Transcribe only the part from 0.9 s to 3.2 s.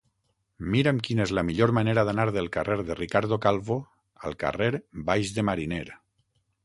quina és la millor manera d'anar del carrer de